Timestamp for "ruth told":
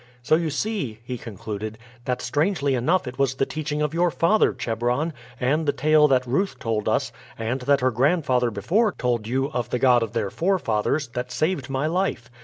6.25-6.89